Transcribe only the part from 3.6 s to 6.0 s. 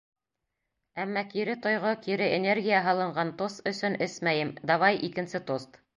өсөн эсмәйем, давай, икенсе тост!